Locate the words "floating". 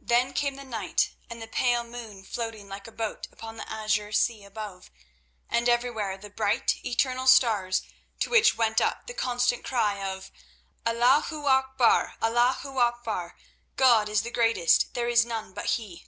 2.24-2.66